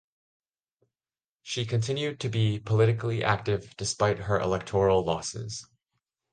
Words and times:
She 1.43 1.63
continued 1.63 2.19
to 2.21 2.29
be 2.29 2.57
politically 2.59 3.23
active 3.23 3.77
despite 3.77 4.17
her 4.17 4.39
electoral 4.39 5.05
losses. 5.05 5.67